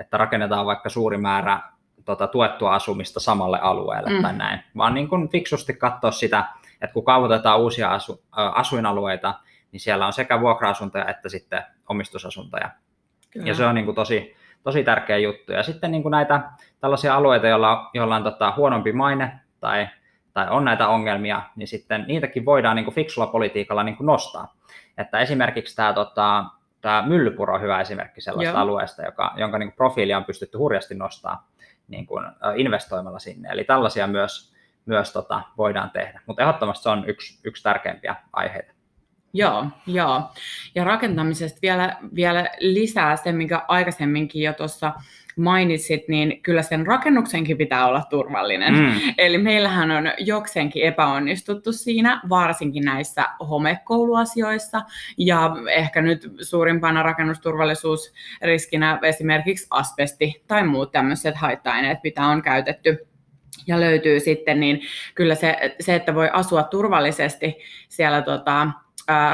että 0.00 0.16
rakennetaan 0.16 0.66
vaikka 0.66 0.88
suuri 0.88 1.18
määrä 1.18 1.60
tota, 2.04 2.26
tuettua 2.26 2.74
asumista 2.74 3.20
samalle 3.20 3.58
alueelle 3.60 4.10
mm. 4.10 4.22
tai 4.22 4.32
näin, 4.32 4.60
vaan 4.76 4.94
niin 4.94 5.08
kuin 5.08 5.28
fiksusti 5.28 5.74
katsoa 5.74 6.10
sitä, 6.10 6.44
että 6.80 6.94
kun 6.94 7.04
kaavoitetaan 7.04 7.60
uusia 7.60 7.90
asu, 7.90 8.24
asuinalueita, 8.32 9.34
niin 9.72 9.80
siellä 9.80 10.06
on 10.06 10.12
sekä 10.12 10.40
vuokra-asuntoja 10.40 11.04
että 11.04 11.28
sitten 11.28 11.62
omistusasuntoja. 11.88 12.70
Kyllä. 13.30 13.46
Ja 13.46 13.54
se 13.54 13.66
on 13.66 13.74
niin 13.74 13.84
kuin 13.84 13.94
tosi, 13.94 14.36
tosi 14.62 14.84
tärkeä 14.84 15.18
juttu. 15.18 15.52
Ja 15.52 15.62
sitten 15.62 15.90
niin 15.90 16.02
kuin 16.02 16.10
näitä 16.10 16.40
tällaisia 16.80 17.14
alueita, 17.14 17.46
joilla, 17.48 17.90
joilla 17.94 18.16
on 18.16 18.24
tota, 18.24 18.52
huonompi 18.56 18.92
maine 18.92 19.32
tai 19.60 19.88
tai 20.32 20.48
on 20.50 20.64
näitä 20.64 20.88
ongelmia, 20.88 21.42
niin 21.56 21.68
sitten 21.68 22.04
niitäkin 22.08 22.44
voidaan 22.44 22.76
niin 22.76 22.84
kuin 22.84 22.94
fiksulla 22.94 23.26
politiikalla 23.26 23.82
niin 23.82 23.96
kuin 23.96 24.06
nostaa. 24.06 24.56
Että 24.98 25.18
esimerkiksi 25.18 25.76
tämä, 25.76 25.92
tota, 25.92 26.44
tämä 26.80 27.04
Myllypuro 27.06 27.54
on 27.54 27.62
hyvä 27.62 27.80
esimerkki 27.80 28.20
sellaista 28.20 28.52
Joo. 28.52 28.62
alueesta, 28.62 29.02
joka, 29.02 29.32
jonka 29.36 29.58
niin 29.58 29.68
kuin 29.68 29.76
profiilia 29.76 30.16
on 30.16 30.24
pystytty 30.24 30.58
hurjasti 30.58 30.94
nostaa 30.94 31.48
niin 31.88 32.06
kuin 32.06 32.26
investoimalla 32.56 33.18
sinne. 33.18 33.48
Eli 33.48 33.64
tällaisia 33.64 34.06
myös, 34.06 34.54
myös 34.86 35.12
tota, 35.12 35.42
voidaan 35.58 35.90
tehdä. 35.90 36.20
Mutta 36.26 36.42
ehdottomasti 36.42 36.82
se 36.82 36.88
on 36.88 37.04
yksi, 37.08 37.40
yksi 37.44 37.62
tärkeimpiä 37.62 38.16
aiheita. 38.32 38.72
Joo, 39.32 39.66
joo. 39.86 40.22
Ja 40.74 40.84
rakentamisesta 40.84 41.58
vielä, 41.62 41.96
vielä 42.14 42.48
lisää 42.60 43.16
se, 43.16 43.32
minkä 43.32 43.62
aikaisemminkin 43.68 44.42
jo 44.42 44.52
tuossa 44.52 44.92
mainitsit, 45.36 46.08
niin 46.08 46.42
kyllä 46.42 46.62
sen 46.62 46.86
rakennuksenkin 46.86 47.56
pitää 47.58 47.86
olla 47.86 48.02
turvallinen. 48.10 48.74
Mm. 48.74 48.92
Eli 49.18 49.38
meillähän 49.38 49.90
on 49.90 50.12
jokseenkin 50.18 50.82
epäonnistuttu 50.82 51.72
siinä, 51.72 52.20
varsinkin 52.28 52.84
näissä 52.84 53.24
homekouluasioissa, 53.50 54.82
ja 55.18 55.56
ehkä 55.70 56.02
nyt 56.02 56.32
suurimpana 56.40 57.02
rakennusturvallisuusriskinä 57.02 58.98
esimerkiksi 59.02 59.66
asbesti 59.70 60.42
tai 60.46 60.66
muut 60.66 60.92
tämmöiset 60.92 61.36
haitta-aineet, 61.36 61.98
mitä 62.04 62.26
on 62.26 62.42
käytetty 62.42 63.06
ja 63.66 63.80
löytyy 63.80 64.20
sitten, 64.20 64.60
niin 64.60 64.80
kyllä 65.14 65.34
se, 65.34 65.76
se 65.80 65.94
että 65.94 66.14
voi 66.14 66.30
asua 66.32 66.62
turvallisesti 66.62 67.56
siellä 67.88 68.22
tota, 68.22 68.68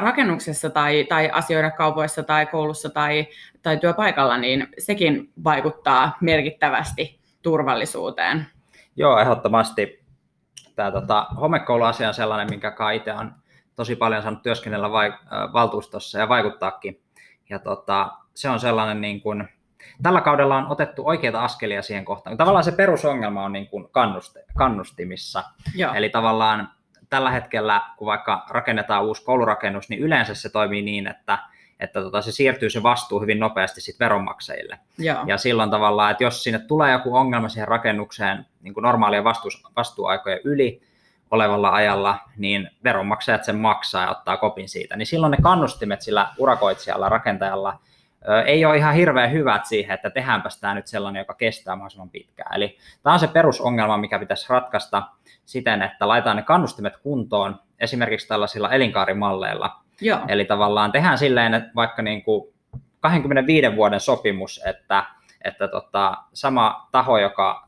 rakennuksessa 0.01 0.71
tai, 0.71 1.05
tai 1.09 1.31
asioida 1.33 1.71
kaupoissa 1.71 2.23
tai 2.23 2.47
koulussa 2.47 2.91
tai, 2.91 3.27
tai 3.63 3.77
työpaikalla, 3.77 4.39
niin 4.39 4.69
sekin 4.79 5.33
vaikuttaa 5.45 6.17
merkittävästi 6.21 7.21
turvallisuuteen. 7.43 8.47
Joo, 8.97 9.19
ehdottomasti. 9.19 10.05
Tämä 10.77 10.91
tota, 10.91 11.27
homekouluasia 11.41 12.09
on 12.09 12.15
sellainen, 12.15 12.51
minkä 12.51 12.73
itse 12.95 13.13
on 13.13 13.35
tosi 13.75 13.97
paljon 13.97 14.23
saanut 14.23 14.43
työskennellä 14.43 14.93
vai, 14.93 15.09
äh, 15.09 15.53
valtuustossa 15.53 16.19
ja 16.19 16.29
vaikuttaakin. 16.29 17.01
Ja 17.51 17.59
tota, 17.59 18.11
se 18.35 18.51
on 18.51 18.61
sellainen, 18.61 19.01
niin 19.01 19.21
kuin, 19.21 19.49
tällä 20.03 20.21
kaudella 20.21 20.57
on 20.57 20.67
otettu 20.67 21.03
oikeita 21.07 21.45
askelia 21.45 21.83
siihen 21.83 22.05
kohtaan. 22.05 22.37
Tavallaan 22.37 22.65
se 22.65 22.73
perusongelma 22.73 23.45
on 23.45 23.53
niin 23.53 23.69
kuin 23.69 23.89
kannuste, 23.91 24.45
kannustimissa. 24.57 25.45
Joo. 25.75 25.95
Eli 25.95 26.09
tavallaan 26.09 26.69
tällä 27.11 27.31
hetkellä, 27.31 27.83
kun 27.97 28.07
vaikka 28.07 28.47
rakennetaan 28.51 29.05
uusi 29.05 29.25
koulurakennus, 29.25 29.89
niin 29.89 30.03
yleensä 30.03 30.35
se 30.35 30.49
toimii 30.49 30.83
niin, 30.83 31.07
että, 31.07 31.39
että 31.81 32.01
tota, 32.01 32.23
se 32.23 32.33
siirtyy 32.33 32.71
se 32.71 32.83
vastuu 32.83 33.21
hyvin 33.21 33.41
nopeasti 33.41 33.81
sit 33.81 34.01
veronmaksajille. 34.01 34.79
Joo. 34.99 35.25
Ja 35.27 35.39
silloin 35.39 35.71
tavallaan, 35.71 36.11
että 36.11 36.25
jos 36.25 36.43
sinne 36.43 36.59
tulee 36.59 36.93
joku 36.93 37.17
ongelma 37.17 37.49
siihen 37.49 37.69
rakennukseen 37.69 38.47
niin 38.63 38.75
kuin 38.75 38.83
normaalien 38.83 39.25
vastu, 39.25 39.49
vastuuaikojen 39.77 40.41
yli 40.45 40.83
olevalla 41.31 41.71
ajalla, 41.71 42.19
niin 42.37 42.71
veronmaksajat 42.85 43.45
sen 43.45 43.57
maksaa 43.57 44.05
ja 44.05 44.11
ottaa 44.11 44.37
kopin 44.37 44.69
siitä. 44.69 44.97
Niin 44.97 45.07
silloin 45.07 45.31
ne 45.31 45.37
kannustimet 45.43 46.03
sillä 46.03 46.29
urakoitsijalla, 46.39 47.09
rakentajalla, 47.09 47.79
ei 48.47 48.65
ole 48.65 48.77
ihan 48.77 48.95
hirveän 48.95 49.33
hyvät 49.33 49.67
siihen, 49.67 49.95
että 49.95 50.11
tehdäänpäs 50.11 50.61
tämä 50.61 50.75
nyt 50.75 50.87
sellainen, 50.87 51.21
joka 51.21 51.35
kestää 51.35 51.77
mahdollisimman 51.77 52.11
pitkään. 52.11 52.57
Eli 52.57 52.79
tämä 53.03 53.15
on 53.15 53.21
se 53.21 53.27
perusongelma, 53.27 53.97
mikä 53.97 54.19
pitäisi 54.19 54.47
ratkaista 54.49 55.03
siten, 55.45 55.83
että 55.83 56.09
laitetaan 56.09 56.37
ne 56.37 56.43
kannustimet 56.43 56.97
kuntoon 56.97 57.61
esimerkiksi 57.81 58.29
tällaisilla 58.29 58.73
elinkaarimalleilla. 58.73 59.81
Joo. 60.01 60.19
Eli 60.29 60.45
tavallaan 60.45 60.93
tehdään 60.93 61.19
silleen, 61.19 61.55
että 61.55 61.71
vaikka 61.75 62.03
niin 62.03 62.23
kuin 62.23 62.55
25 63.01 63.77
vuoden 63.77 64.01
sopimus, 64.01 64.61
että, 64.67 65.05
että 65.45 65.69
tota, 65.69 66.17
sama 66.33 66.89
taho, 66.93 67.19
joka 67.19 67.67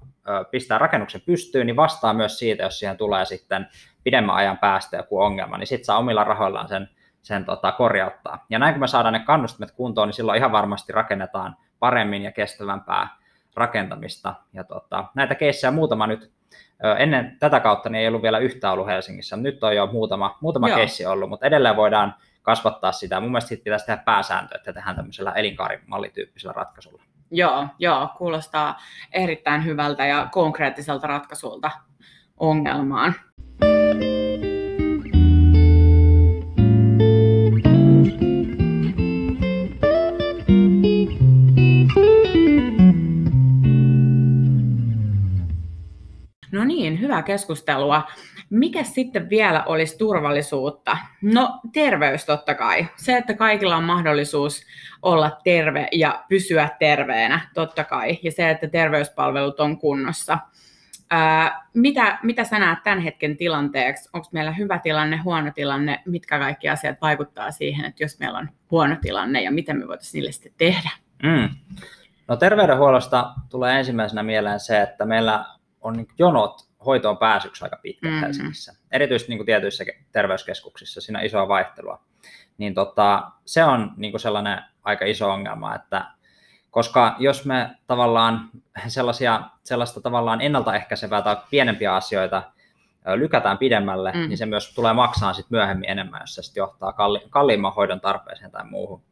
pistää 0.50 0.78
rakennuksen 0.78 1.20
pystyyn, 1.20 1.66
niin 1.66 1.76
vastaa 1.76 2.14
myös 2.14 2.38
siitä, 2.38 2.62
jos 2.62 2.78
siihen 2.78 2.96
tulee 2.96 3.24
sitten 3.24 3.68
pidemmän 4.04 4.36
ajan 4.36 4.58
päästä 4.58 4.96
joku 4.96 5.20
ongelma, 5.20 5.58
niin 5.58 5.66
sitten 5.66 5.84
saa 5.84 5.98
omilla 5.98 6.24
rahoillaan 6.24 6.68
sen, 6.68 6.88
sen 7.28 7.44
tota, 7.44 7.72
korjauttaa. 7.72 8.46
Ja 8.50 8.58
näin 8.58 8.74
kun 8.74 8.80
me 8.80 8.88
saadaan 8.88 9.12
ne 9.12 9.20
kannustimet 9.20 9.70
kuntoon, 9.70 10.08
niin 10.08 10.14
silloin 10.14 10.38
ihan 10.38 10.52
varmasti 10.52 10.92
rakennetaan 10.92 11.56
paremmin 11.78 12.22
ja 12.22 12.32
kestävämpää 12.32 13.08
rakentamista. 13.56 14.34
Ja 14.52 14.64
tota, 14.64 15.04
näitä 15.14 15.34
keissejä 15.34 15.70
muutama 15.70 16.06
nyt 16.06 16.32
Ennen 16.98 17.36
tätä 17.38 17.60
kautta 17.60 17.88
niin 17.88 18.00
ei 18.00 18.08
ollut 18.08 18.22
vielä 18.22 18.38
yhtä 18.38 18.72
ollut 18.72 18.86
Helsingissä, 18.86 19.36
nyt 19.36 19.64
on 19.64 19.76
jo 19.76 19.86
muutama, 19.86 20.38
muutama 20.40 20.70
keissi 20.70 21.06
ollut, 21.06 21.28
mutta 21.28 21.46
edelleen 21.46 21.76
voidaan 21.76 22.14
kasvattaa 22.42 22.92
sitä. 22.92 23.20
Mun 23.20 23.30
mielestä 23.30 23.48
siitä 23.48 23.64
pitäisi 23.64 23.86
tehdä 23.86 24.02
pääsääntö, 24.04 24.54
että 24.54 24.72
tehdään 24.72 24.96
tämmöisellä 24.96 25.32
elinkaarimallityyppisellä 25.32 26.52
ratkaisulla. 26.52 27.02
Joo, 27.30 27.66
joo, 27.78 28.08
kuulostaa 28.18 28.78
erittäin 29.12 29.64
hyvältä 29.64 30.06
ja 30.06 30.28
konkreettiselta 30.32 31.06
ratkaisulta 31.06 31.70
ongelmaan. 32.36 33.14
No 46.52 46.64
niin, 46.64 47.00
hyvää 47.00 47.22
keskustelua. 47.22 48.02
Mikä 48.50 48.82
sitten 48.82 49.30
vielä 49.30 49.64
olisi 49.64 49.98
turvallisuutta? 49.98 50.98
No 51.22 51.60
terveys 51.72 52.24
totta 52.24 52.54
kai. 52.54 52.86
Se, 52.96 53.16
että 53.16 53.34
kaikilla 53.34 53.76
on 53.76 53.84
mahdollisuus 53.84 54.62
olla 55.02 55.40
terve 55.44 55.88
ja 55.92 56.24
pysyä 56.28 56.68
terveenä 56.78 57.40
totta 57.54 57.84
kai. 57.84 58.18
Ja 58.22 58.32
se, 58.32 58.50
että 58.50 58.68
terveyspalvelut 58.68 59.60
on 59.60 59.78
kunnossa. 59.78 60.38
Ää, 61.10 61.66
mitä, 61.74 62.18
mitä 62.22 62.44
sä 62.44 62.58
näet 62.58 62.82
tämän 62.82 63.00
hetken 63.00 63.36
tilanteeksi? 63.36 64.08
Onko 64.12 64.28
meillä 64.32 64.52
hyvä 64.52 64.78
tilanne, 64.78 65.16
huono 65.16 65.50
tilanne? 65.54 66.02
Mitkä 66.06 66.38
kaikki 66.38 66.68
asiat 66.68 67.00
vaikuttaa 67.00 67.50
siihen, 67.50 67.84
että 67.84 68.04
jos 68.04 68.18
meillä 68.18 68.38
on 68.38 68.48
huono 68.70 68.96
tilanne 69.02 69.42
ja 69.42 69.50
miten 69.50 69.76
me 69.76 69.88
voitaisiin 69.88 70.18
niille 70.18 70.32
sitten 70.32 70.52
tehdä? 70.58 70.90
Mm. 71.22 71.48
No 72.28 72.36
terveydenhuollosta 72.36 73.32
tulee 73.48 73.78
ensimmäisenä 73.78 74.22
mieleen 74.22 74.60
se, 74.60 74.82
että 74.82 75.04
meillä 75.04 75.44
on 75.80 75.96
niin 75.96 76.08
jonot 76.18 76.68
hoitoon 76.86 77.18
pääsyksi 77.18 77.64
aika 77.64 77.78
pitkät 77.82 78.10
mm-hmm. 78.10 78.24
Helsingissä. 78.24 78.72
Erityisesti 78.92 79.32
niin 79.32 79.38
kuin 79.38 79.46
tietyissä 79.46 79.84
terveyskeskuksissa, 80.12 81.00
siinä 81.00 81.18
on 81.18 81.24
isoa 81.24 81.48
vaihtelua. 81.48 82.04
Niin 82.58 82.74
tota, 82.74 83.30
se 83.44 83.64
on 83.64 83.92
niin 83.96 84.12
kuin 84.12 84.20
sellainen 84.20 84.62
aika 84.84 85.04
iso 85.04 85.30
ongelma, 85.30 85.74
että 85.74 86.04
koska 86.70 87.16
jos 87.18 87.44
me 87.44 87.70
tavallaan 87.86 88.50
sellaisia, 88.88 89.42
sellaista 89.64 90.00
tavallaan 90.00 90.40
ennaltaehkäisevää 90.40 91.22
tai 91.22 91.36
pienempiä 91.50 91.94
asioita 91.94 92.42
lykätään 93.16 93.58
pidemmälle, 93.58 94.12
mm. 94.12 94.28
niin 94.28 94.38
se 94.38 94.46
myös 94.46 94.74
tulee 94.74 94.92
maksaa 94.92 95.32
sit 95.32 95.50
myöhemmin 95.50 95.90
enemmän, 95.90 96.20
jos 96.20 96.34
se 96.34 96.42
sit 96.42 96.56
johtaa 96.56 96.92
kalli, 96.92 97.22
kalliimman 97.30 97.74
hoidon 97.74 98.00
tarpeeseen 98.00 98.50
tai 98.50 98.64
muuhun. 98.64 99.02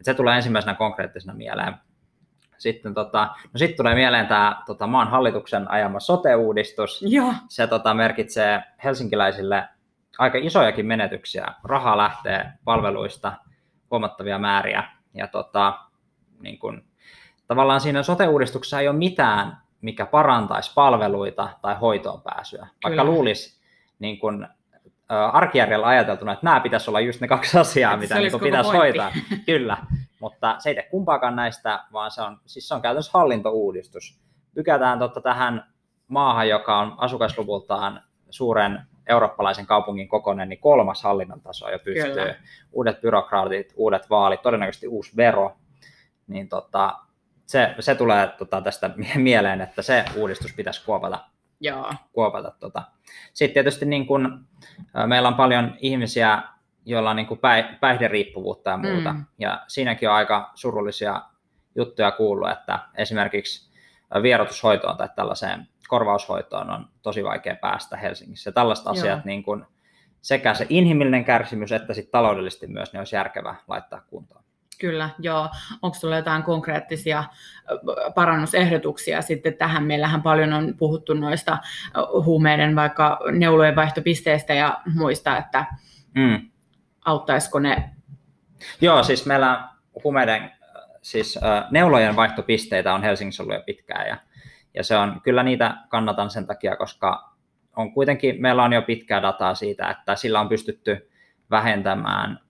Et 0.00 0.04
se 0.04 0.14
tulee 0.14 0.36
ensimmäisenä 0.36 0.74
konkreettisena 0.74 1.34
mieleen. 1.34 1.74
Sitten 2.58 2.94
tota, 2.94 3.24
no 3.24 3.58
sit 3.58 3.76
tulee 3.76 3.94
mieleen 3.94 4.26
tämä 4.26 4.62
tota, 4.66 4.86
maan 4.86 5.10
hallituksen 5.10 5.70
ajama 5.70 6.00
sote-uudistus. 6.00 7.04
Ja. 7.08 7.34
Se 7.48 7.66
tota, 7.66 7.94
merkitsee 7.94 8.62
helsinkiläisille 8.84 9.68
aika 10.18 10.38
isojakin 10.38 10.86
menetyksiä. 10.86 11.46
Raha 11.64 11.96
lähtee 11.96 12.52
palveluista 12.64 13.32
huomattavia 13.90 14.38
määriä. 14.38 14.84
Ja 15.14 15.26
tota, 15.26 15.78
niin 16.40 16.58
kun, 16.58 16.84
tavallaan 17.46 17.80
siinä 17.80 18.02
sote-uudistuksessa 18.02 18.80
ei 18.80 18.88
ole 18.88 18.96
mitään, 18.96 19.58
mikä 19.80 20.06
parantaisi 20.06 20.72
palveluita 20.74 21.48
tai 21.62 21.76
hoitoon 21.80 22.22
pääsyä. 22.22 22.60
Vaikka 22.60 22.88
Kyllä. 22.88 23.04
luulisi 23.04 23.60
niin 23.98 24.18
kun, 24.18 24.48
arkijärjellä 25.32 25.86
ajateltuna, 25.86 26.32
että 26.32 26.46
nämä 26.46 26.60
pitäisi 26.60 26.90
olla 26.90 27.00
just 27.00 27.20
ne 27.20 27.28
kaksi 27.28 27.58
asiaa, 27.58 27.92
että 27.92 28.02
mitä 28.02 28.14
niin 28.14 28.40
pitäisi 28.40 28.70
pointti. 28.70 28.98
hoitaa. 28.98 29.12
Kyllä, 29.46 29.76
mutta 30.26 30.56
se 30.58 30.68
ei 30.70 30.74
tee 30.74 30.88
kumpaakaan 30.90 31.36
näistä, 31.36 31.84
vaan 31.92 32.10
se 32.10 32.22
on, 32.22 32.40
siis 32.46 32.68
se 32.68 32.74
on 32.74 32.82
käytännössä 32.82 33.18
hallintouudistus. 33.18 34.20
Pykätään 34.54 34.98
totta 34.98 35.20
tähän 35.20 35.72
maahan, 36.08 36.48
joka 36.48 36.78
on 36.78 36.94
asukasluvultaan 36.98 38.02
suuren 38.30 38.80
eurooppalaisen 39.06 39.66
kaupungin 39.66 40.08
kokoinen, 40.08 40.48
niin 40.48 40.60
kolmas 40.60 41.02
hallinnon 41.02 41.40
taso 41.40 41.70
jo 41.70 41.78
pystyy. 41.78 42.14
Kyllä. 42.14 42.34
Uudet 42.72 43.00
byrokraatit, 43.00 43.72
uudet 43.76 44.10
vaalit, 44.10 44.42
todennäköisesti 44.42 44.88
uusi 44.88 45.16
vero. 45.16 45.56
Niin 46.26 46.48
tota, 46.48 46.98
se, 47.46 47.74
se 47.80 47.94
tulee 47.94 48.28
tota, 48.38 48.60
tästä 48.60 48.90
mieleen, 49.14 49.60
että 49.60 49.82
se 49.82 50.04
uudistus 50.16 50.52
pitäisi 50.52 50.84
kuopata. 50.84 51.18
Joo. 51.60 51.92
kuopata 52.12 52.52
tota. 52.60 52.82
Sitten 53.32 53.54
tietysti 53.54 53.86
niin 53.86 54.06
kun, 54.06 54.46
meillä 55.06 55.28
on 55.28 55.34
paljon 55.34 55.74
ihmisiä, 55.78 56.42
joilla 56.86 57.10
on 57.10 57.16
niin 57.16 57.26
kuin 57.26 57.40
päihderiippuvuutta 57.80 58.70
ja 58.70 58.76
muuta. 58.76 59.12
Mm. 59.12 59.24
Ja 59.38 59.64
siinäkin 59.68 60.08
on 60.08 60.14
aika 60.14 60.50
surullisia 60.54 61.22
juttuja 61.74 62.10
kuullut, 62.10 62.50
että 62.50 62.78
esimerkiksi 62.94 63.70
vierotushoitoon 64.22 64.96
tai 64.96 65.08
tällaiseen 65.16 65.68
korvaushoitoon 65.88 66.70
on 66.70 66.88
tosi 67.02 67.24
vaikea 67.24 67.56
päästä 67.56 67.96
Helsingissä. 67.96 68.52
Tällaiset 68.52 68.86
asiat, 68.86 69.24
niin 69.24 69.42
kuin 69.42 69.64
sekä 70.22 70.54
se 70.54 70.66
inhimillinen 70.68 71.24
kärsimys 71.24 71.72
että 71.72 71.94
sitten 71.94 72.12
taloudellisesti 72.12 72.66
myös, 72.66 72.92
ne 72.92 72.98
olisi 72.98 73.16
järkevää 73.16 73.54
laittaa 73.68 74.00
kuntoon. 74.00 74.44
Kyllä, 74.80 75.10
joo. 75.18 75.48
Onko 75.82 75.94
sinulla 75.94 76.16
jotain 76.16 76.42
konkreettisia 76.42 77.24
parannusehdotuksia 78.14 79.22
sitten 79.22 79.54
tähän? 79.54 79.84
Meillähän 79.84 80.22
paljon 80.22 80.52
on 80.52 80.74
puhuttu 80.78 81.14
noista 81.14 81.58
huumeiden 82.24 82.76
vaikka 82.76 83.20
neulojen 83.32 83.76
vaihtopisteistä 83.76 84.54
ja 84.54 84.80
muista, 84.94 85.38
että 85.38 85.64
mm 86.14 86.50
auttaisiko 87.06 87.58
ne? 87.58 87.90
Joo, 88.80 89.02
siis 89.02 89.26
meillä 89.26 89.68
huumeiden, 90.04 90.52
siis 91.02 91.38
neulojen 91.70 92.16
vaihtopisteitä 92.16 92.94
on 92.94 93.02
Helsingissä 93.02 93.42
ollut 93.42 93.56
jo 93.56 93.62
pitkään 93.66 94.08
ja, 94.08 94.16
ja 94.74 94.84
se 94.84 94.96
on, 94.96 95.20
kyllä 95.24 95.42
niitä 95.42 95.76
kannatan 95.88 96.30
sen 96.30 96.46
takia, 96.46 96.76
koska 96.76 97.30
on 97.76 97.92
kuitenkin, 97.92 98.42
meillä 98.42 98.62
on 98.62 98.72
jo 98.72 98.82
pitkää 98.82 99.22
dataa 99.22 99.54
siitä, 99.54 99.90
että 99.90 100.16
sillä 100.16 100.40
on 100.40 100.48
pystytty 100.48 101.10
vähentämään 101.50 102.40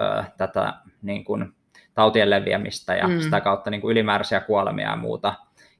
ö, 0.00 0.24
tätä 0.36 0.74
niin 1.02 1.24
kuin, 1.24 1.54
tautien 1.94 2.30
leviämistä 2.30 2.94
ja 2.94 3.08
mm. 3.08 3.20
sitä 3.20 3.40
kautta 3.40 3.70
niin 3.70 3.80
kuin 3.80 3.92
ylimääräisiä 3.92 4.40
kuolemia 4.40 4.90
ja 4.90 4.96
muuta 4.96 5.34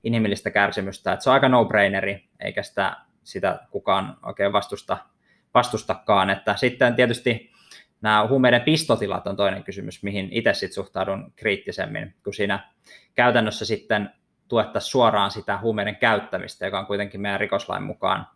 inhimillistä 0.05 0.51
kärsimystä. 0.51 1.13
Et 1.13 1.21
se 1.21 1.31
on 1.31 1.35
aika 1.35 1.49
no-braineri, 1.49 2.29
eikä 2.41 2.63
sitä, 2.63 2.97
sitä 3.25 3.59
kukaan 3.71 4.17
oikein 4.23 4.53
vastusta, 4.53 4.97
vastustakaan. 5.55 6.31
Että 6.31 6.57
sitten 6.57 6.95
tietysti 6.95 7.53
nämä 8.01 8.27
huumeiden 8.27 8.63
pistotilat 8.63 9.27
on 9.27 9.37
toinen 9.37 9.65
kysymys, 9.65 10.03
mihin 10.03 10.29
itse 10.31 10.55
sit 10.55 10.73
suhtaudun 10.73 11.33
kriittisemmin, 11.37 12.15
kun 12.25 12.35
siinä 12.35 12.71
käytännössä 13.15 13.65
sitten 13.65 14.11
tuettaisiin 14.49 14.91
suoraan 14.91 15.31
sitä 15.31 15.59
huumeiden 15.59 15.97
käyttämistä, 15.97 16.67
joka 16.67 16.79
on 16.79 16.87
kuitenkin 16.87 17.21
meidän 17.21 17.41
rikoslain 17.41 17.83
mukaan 17.83 18.27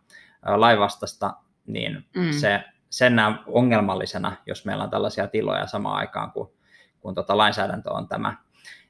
laivastasta, 0.55 1.33
niin 1.67 2.05
mm. 2.15 2.31
se, 2.31 2.63
sen 2.89 3.15
näen 3.15 3.39
ongelmallisena, 3.47 4.35
jos 4.45 4.65
meillä 4.65 4.83
on 4.83 4.89
tällaisia 4.89 5.27
tiloja 5.27 5.67
samaan 5.67 5.97
aikaan, 5.97 6.31
kun, 6.31 6.53
kun 6.99 7.15
tota 7.15 7.37
lainsäädäntö 7.37 7.91
on 7.91 8.07
tämä. 8.07 8.37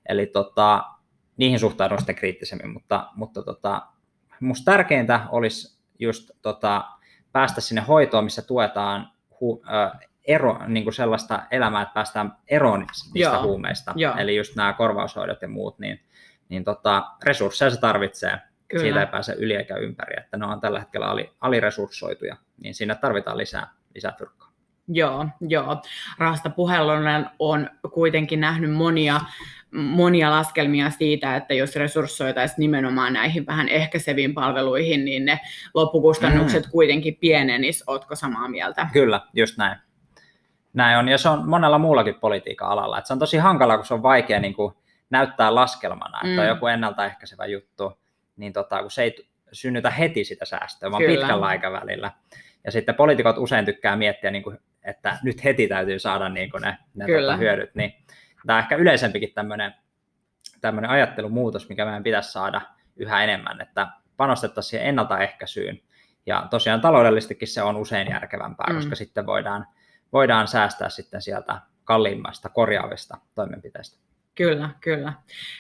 Eli 0.10 0.26
tota, 0.26 0.84
niihin 1.38 1.60
suhtaudun 1.60 1.98
sitten 1.98 2.16
kriittisemmin, 2.16 2.70
mutta, 2.70 3.10
mutta 3.16 3.44
tota, 3.44 3.88
musta 4.40 4.72
tärkeintä 4.72 5.22
olisi 5.30 5.82
just 6.00 6.32
tota, 6.42 6.86
päästä 7.32 7.62
sinne 7.62 7.82
hoitoon, 7.82 8.24
missä 8.24 8.42
tuetaan 8.42 9.12
hu, 9.42 9.64
ö, 9.66 10.08
ero, 10.28 10.60
niin 10.68 10.84
kuin 10.84 10.94
sellaista 10.94 11.44
elämää, 11.52 11.82
että 11.82 11.94
päästään 11.94 12.34
eroon 12.48 12.80
niistä 13.14 13.36
Joo. 13.36 13.44
huumeista, 13.44 13.94
Joo. 13.96 14.18
eli 14.18 14.36
just 14.36 14.56
nämä 14.56 14.74
korvaushoidot 14.74 15.42
ja 15.42 15.48
muut, 15.48 15.80
niin, 15.80 16.00
niin 16.50 16.64
tota, 16.64 17.04
resursseja 17.24 17.70
se 17.70 17.80
tarvitsee. 17.80 18.40
Kyllä. 18.68 18.84
Siitä 18.84 19.00
ei 19.00 19.08
pääse 19.08 19.36
yli 19.38 19.56
eikä 19.56 19.76
ympäri, 19.76 20.18
että 20.18 20.38
ne 20.38 20.46
on 20.46 20.62
tällä 20.62 20.80
hetkellä 20.80 21.08
ali, 21.08 21.32
aliresurssoituja, 21.42 22.36
niin 22.62 22.76
siinä 22.76 22.96
tarvitaan 22.96 23.38
lisää, 23.38 23.68
lisää 23.96 24.16
fyrkkaa. 24.18 24.46
Joo, 24.88 25.26
joo. 25.48 25.82
Rahasta 26.18 26.50
puhelunen 26.50 27.26
on 27.40 27.70
kuitenkin 27.94 28.40
nähnyt 28.40 28.74
monia, 28.74 29.22
monia 29.72 30.32
laskelmia 30.32 30.90
siitä, 30.90 31.36
että 31.36 31.54
jos 31.54 31.76
resurssoitaisiin 31.76 32.60
nimenomaan 32.60 33.14
näihin 33.14 33.46
vähän 33.46 33.70
ehkäiseviin 33.70 34.34
palveluihin, 34.34 35.06
niin 35.06 35.26
ne 35.26 35.40
loppukustannukset 35.74 36.66
mm. 36.66 36.72
kuitenkin 36.72 37.16
pienenis. 37.16 37.84
Ootko 37.88 38.16
samaa 38.16 38.48
mieltä? 38.48 38.88
Kyllä, 38.94 39.22
just 39.34 39.58
näin. 39.58 39.85
Näin 40.76 40.98
on, 40.98 41.10
ja 41.10 41.18
se 41.18 41.30
on 41.30 41.50
monella 41.50 41.78
muullakin 41.78 42.16
politiikan 42.16 42.70
alalla. 42.70 43.00
Et 43.00 43.06
se 43.06 43.14
on 43.14 43.20
tosi 43.20 43.38
hankala, 43.38 43.78
kun 43.78 43.86
se 43.86 43.94
on 43.94 44.04
vaikea 44.04 44.40
niin 44.40 44.54
kuin 44.54 44.74
näyttää 45.10 45.56
laskelmana, 45.56 46.18
että 46.18 46.36
mm. 46.36 46.40
on 46.40 46.48
joku 46.48 46.68
ennaltaehkäisevä 46.68 47.46
juttu, 47.46 48.00
niin 48.38 48.54
tota, 48.54 48.82
kun 48.82 48.92
se 48.92 49.04
ei 49.04 49.30
synnytä 49.52 49.90
heti 49.90 50.24
sitä 50.24 50.46
säästöä, 50.46 50.92
vaan 50.92 51.04
Kyllä. 51.04 51.18
pitkällä 51.18 51.46
aikavälillä. 51.46 52.12
Ja 52.64 52.72
sitten 52.72 52.96
poliitikot 52.96 53.38
usein 53.38 53.66
tykkää 53.66 53.96
miettiä, 53.96 54.32
niin 54.32 54.44
kuin, 54.44 54.60
että 54.84 55.18
nyt 55.24 55.44
heti 55.44 55.68
täytyy 55.68 56.00
saada 56.00 56.30
niin 56.30 56.52
kuin 56.52 56.62
ne, 56.62 56.78
ne 56.96 57.06
tota, 57.08 57.38
hyödyt. 57.38 57.76
Niin, 57.76 57.94
tämä 58.46 58.58
on 58.58 58.64
ehkä 58.64 58.76
yleisempikin 58.76 59.34
tämmöinen, 59.34 59.74
tämmöinen 60.62 60.92
ajattelumuutos, 60.92 61.70
mikä 61.70 61.86
meidän 61.86 62.04
pitäisi 62.04 62.32
saada 62.32 62.62
yhä 62.96 63.24
enemmän, 63.24 63.62
että 63.62 63.88
panostettaisiin 64.18 64.70
siihen 64.70 64.88
ennaltaehkäisyyn. 64.88 65.80
Ja 66.26 66.48
tosiaan 66.50 66.82
taloudellisestikin 66.82 67.48
se 67.48 67.62
on 67.62 67.76
usein 67.76 68.10
järkevämpää, 68.10 68.68
mm. 68.70 68.76
koska 68.76 68.96
sitten 68.96 69.26
voidaan, 69.26 69.68
voidaan 70.16 70.48
säästää 70.48 70.90
sitten 70.90 71.22
sieltä 71.22 71.62
kalliimmasta 71.84 72.50
korjaavista 72.50 73.18
toimenpiteistä. 73.36 73.98
Kyllä, 74.36 74.70
kyllä. 74.82 75.14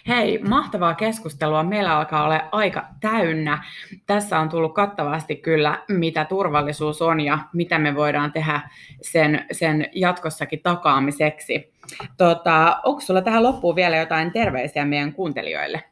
Hei, 0.07 0.37
mahtavaa 0.37 0.93
keskustelua. 0.93 1.63
Meillä 1.63 1.97
alkaa 1.97 2.23
olla 2.23 2.41
aika 2.51 2.87
täynnä. 3.01 3.63
Tässä 4.05 4.39
on 4.39 4.49
tullut 4.49 4.73
kattavasti 4.73 5.35
kyllä, 5.35 5.83
mitä 5.87 6.25
turvallisuus 6.25 7.01
on 7.01 7.19
ja 7.21 7.39
mitä 7.53 7.79
me 7.79 7.95
voidaan 7.95 8.31
tehdä 8.31 8.69
sen, 9.01 9.45
sen 9.51 9.89
jatkossakin 9.93 10.61
takaamiseksi. 10.63 11.73
Tota, 12.17 12.79
onko 12.83 13.01
sulla 13.01 13.21
tähän 13.21 13.43
loppuun 13.43 13.75
vielä 13.75 13.97
jotain 13.97 14.31
terveisiä 14.31 14.85
meidän 14.85 15.13
kuuntelijoille? 15.13 15.83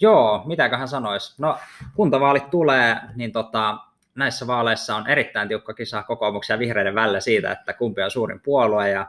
Joo, 0.00 0.42
mitäköhän 0.46 0.88
sanoisi. 0.88 1.42
No, 1.42 1.58
kuntavaalit 1.94 2.50
tulee, 2.50 2.96
niin 3.16 3.32
tota, 3.32 3.78
näissä 4.18 4.46
vaaleissa 4.46 4.96
on 4.96 5.06
erittäin 5.06 5.48
tiukka 5.48 5.74
kisa 5.74 6.02
kokoomuksen 6.02 6.54
ja 6.54 6.58
vihreiden 6.58 6.94
välillä 6.94 7.20
siitä, 7.20 7.52
että 7.52 7.72
kumpi 7.72 8.02
on 8.02 8.10
suurin 8.10 8.40
puolue 8.40 8.90
ja 8.90 9.06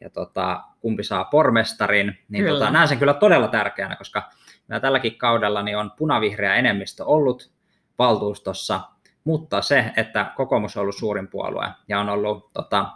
ja 0.00 0.10
tota, 0.10 0.62
kumpi 0.80 1.04
saa 1.04 1.24
pormestarin, 1.24 2.18
niin 2.28 2.46
tota, 2.46 2.70
näen 2.70 2.88
sen 2.88 2.98
kyllä 2.98 3.14
todella 3.14 3.48
tärkeänä, 3.48 3.96
koska 3.96 4.30
tälläkin 4.80 5.18
kaudella 5.18 5.62
niin 5.62 5.76
on 5.76 5.90
punavihreä 5.90 6.54
enemmistö 6.54 7.04
ollut 7.04 7.50
valtuustossa, 7.98 8.80
mutta 9.24 9.62
se, 9.62 9.92
että 9.96 10.32
kokoomus 10.36 10.76
on 10.76 10.80
ollut 10.80 10.96
suurin 10.96 11.28
puolue 11.28 11.68
ja 11.88 12.00
on 12.00 12.08
ollut 12.08 12.52
tota, 12.52 12.90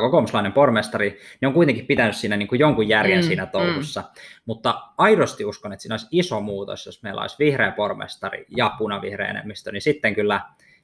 kokoomuslainen 0.00 0.52
pormestari, 0.52 1.20
niin 1.40 1.46
on 1.46 1.54
kuitenkin 1.54 1.86
pitänyt 1.86 2.16
siinä 2.16 2.36
niin 2.36 2.48
kuin 2.48 2.58
jonkun 2.58 2.88
järjen 2.88 3.20
mm, 3.20 3.26
siinä 3.26 3.46
touhussa. 3.46 4.00
Mm. 4.00 4.06
Mutta 4.46 4.82
aidosti 4.98 5.44
uskon, 5.44 5.72
että 5.72 5.82
siinä 5.82 5.94
olisi 5.94 6.06
iso 6.10 6.40
muutos, 6.40 6.86
jos 6.86 7.02
meillä 7.02 7.20
olisi 7.20 7.36
vihreä 7.38 7.70
pormestari 7.70 8.46
ja 8.56 8.74
punavihreä 8.78 9.28
enemmistö, 9.28 9.72
niin 9.72 9.82
sitten 9.82 10.14
kyllä 10.14 10.40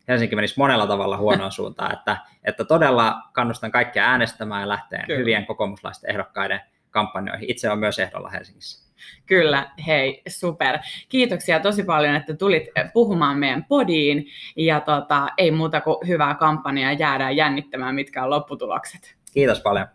Helsinki 0.08 0.36
menisi 0.36 0.54
monella 0.56 0.86
tavalla 0.86 1.16
huonoon 1.16 1.52
suuntaan, 1.58 1.92
että, 1.92 2.16
että 2.44 2.64
todella 2.64 3.22
kannustan 3.32 3.70
kaikkia 3.70 4.04
äänestämään 4.04 4.60
ja 4.60 4.68
lähteen 4.68 5.06
Kyllä. 5.06 5.18
hyvien 5.18 5.46
kokoomuslaisten 5.46 6.10
ehdokkaiden 6.10 6.60
kampanjoihin. 6.90 7.50
Itse 7.50 7.70
on 7.70 7.78
myös 7.78 7.98
ehdolla 7.98 8.30
Helsingissä. 8.30 8.87
Kyllä, 9.26 9.70
hei, 9.86 10.22
super. 10.28 10.78
Kiitoksia 11.08 11.60
tosi 11.60 11.82
paljon, 11.82 12.14
että 12.14 12.34
tulit 12.34 12.64
puhumaan 12.92 13.38
meidän 13.38 13.64
podiin 13.64 14.26
ja 14.56 14.80
tota, 14.80 15.28
ei 15.38 15.50
muuta 15.50 15.80
kuin 15.80 16.08
hyvää 16.08 16.34
kampanjaa, 16.34 16.92
jäädään 16.92 17.36
jännittämään, 17.36 17.94
mitkä 17.94 18.24
on 18.24 18.30
lopputulokset. 18.30 19.16
Kiitos 19.32 19.60
paljon. 19.60 19.86